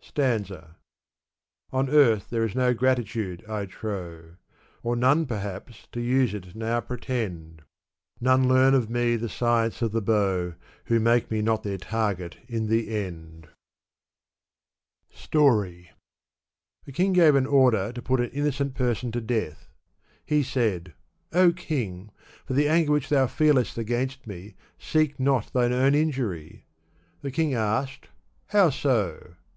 Stanza. 0.00 0.76
* 1.24 1.72
On 1.72 1.88
earth 1.90 2.30
there 2.30 2.44
is 2.44 2.54
no 2.54 2.72
gratitude, 2.72 3.44
I 3.48 3.66
trow; 3.66 4.36
Or 4.84 4.94
none, 4.94 5.26
perhaps, 5.26 5.88
to 5.90 6.00
use 6.00 6.32
it 6.32 6.54
now 6.54 6.78
pretend. 6.80 7.62
None 8.20 8.46
learn 8.46 8.74
of 8.74 8.88
rae 8.88 9.16
the 9.16 9.28
science 9.28 9.82
of 9.82 9.90
the 9.90 10.00
bow, 10.00 10.54
Who 10.84 11.00
make 11.00 11.28
me 11.28 11.42
not 11.42 11.64
their 11.64 11.76
target 11.76 12.36
In 12.46 12.68
the 12.68 12.96
end.* 13.04 13.48
t 13.48 13.48
Digitized 13.48 14.12
by 14.12 15.26
Google 15.26 15.40
Gulistan; 15.40 15.40
or. 15.40 15.50
Rose 15.50 15.66
Garden. 15.66 15.82
269 15.82 15.90
Story. 15.90 15.90
A 16.86 16.92
king 16.92 17.12
gave 17.12 17.34
an 17.34 17.46
order 17.48 17.92
to 17.92 18.00
put 18.00 18.20
an 18.20 18.30
innocent 18.30 18.74
person 18.76 19.10
to 19.10 19.20
death. 19.20 19.68
He 20.24 20.44
said,'' 20.44 20.94
O 21.32 21.50
king! 21.50 22.12
for 22.46 22.52
the 22.52 22.68
anger 22.68 22.92
which 22.92 23.08
thou 23.08 23.26
feelest 23.26 23.76
against 23.76 24.24
me, 24.28 24.54
seek 24.78 25.18
not 25.18 25.52
thine 25.52 25.72
own 25.72 25.96
injury!" 25.96 26.64
The 27.22 27.32
king 27.32 27.54
asked, 27.54 28.06
"How 28.46 28.70
so?" 28.70 29.34